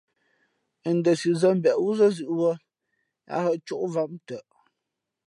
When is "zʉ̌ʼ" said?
2.15-2.31